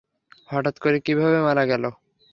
হঠাৎ 0.49 0.75
করে 0.79 0.97
কীভাবে 0.99 1.37
মারা 1.41 1.63
গেল? 1.65 1.83